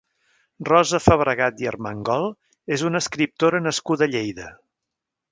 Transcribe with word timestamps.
Rosa 0.67 0.99
Fabregat 1.07 1.59
i 1.65 1.67
Armengol 1.71 2.25
és 2.77 2.85
una 2.89 3.01
escriptora 3.05 3.61
nascuda 3.67 4.07
a 4.07 4.11
Lleida. 4.15 4.49